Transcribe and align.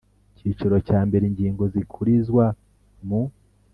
Icyiciro 0.35 0.75
cya 0.87 0.99
mbere 1.07 1.23
ingingo 1.29 1.63
zikurizwa 1.73 2.45
mu 3.07 3.21